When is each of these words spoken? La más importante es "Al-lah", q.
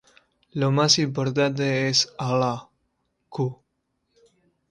La 0.53 0.71
más 0.71 0.97
importante 0.97 1.87
es 1.87 2.11
"Al-lah", 2.17 2.67
q. 3.29 3.61